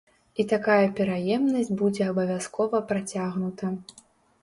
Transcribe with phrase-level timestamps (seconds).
[0.43, 3.75] І такая пераемнасць будзе абавязкова працягнута.